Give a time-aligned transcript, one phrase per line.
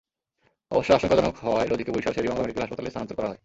[0.71, 3.39] অবস্থা আশঙ্কাজনক হওয়ায় রোজিকে বরিশাল শের-ই-বাংলা মেডিকেল হাসপাতালে স্থানান্তর করা হয়।